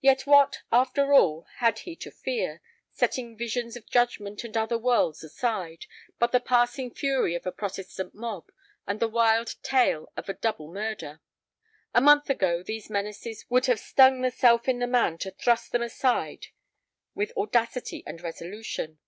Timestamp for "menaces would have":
12.88-13.80